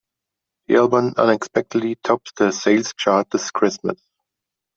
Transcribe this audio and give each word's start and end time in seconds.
The 0.65 0.77
album 0.77 1.13
unexpectedly 1.15 1.93
tops 2.03 2.31
the 2.35 2.49
sales 2.51 2.91
chart 2.97 3.29
this 3.29 3.51
Christmas. 3.51 4.01